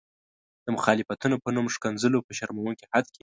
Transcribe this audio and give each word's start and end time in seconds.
د 0.65 0.67
مخالفتونو 0.75 1.35
په 1.43 1.49
نوم 1.55 1.65
ښکنځلو 1.75 2.19
په 2.27 2.31
شرموونکي 2.37 2.85
حد 2.91 3.05
کې. 3.13 3.19